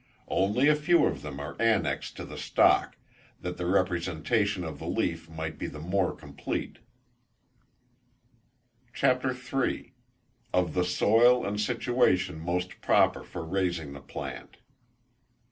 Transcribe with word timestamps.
Only 0.29 0.67
a 0.67 0.73
few 0.73 1.05
of 1.05 1.21
them 1.21 1.39
are 1.39 1.55
annexed 1.59 2.17
to 2.17 2.25
the 2.25 2.35
stalk, 2.35 2.95
that 3.39 3.57
the 3.57 3.67
representation 3.67 4.63
of 4.63 4.79
the 4.79 4.87
leaf 4.87 5.29
might 5.29 5.59
be 5.59 5.67
the 5.67 5.77
more 5.79 6.15
compleat. 6.15 6.79
CHAPTER 8.95 9.29
III. 9.29 9.93
_Of 10.51 10.73
the 10.73 10.85
Soil 10.85 11.45
and 11.45 11.61
Situation 11.61 12.39
most 12.39 12.81
proper 12.81 13.21
for 13.23 13.45
raising 13.45 13.93
the 13.93 14.01
Plant. 14.01 14.57